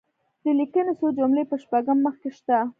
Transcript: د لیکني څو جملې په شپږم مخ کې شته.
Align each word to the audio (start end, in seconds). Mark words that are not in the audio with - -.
د 0.43 0.45
لیکني 0.59 0.91
څو 0.99 1.07
جملې 1.17 1.43
په 1.51 1.55
شپږم 1.63 1.97
مخ 2.05 2.15
کې 2.21 2.29
شته. 2.37 2.57